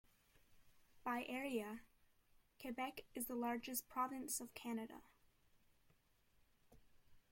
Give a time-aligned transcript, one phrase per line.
[1.03, 1.81] By area,
[2.59, 5.03] Quebec is the largest province of Canada.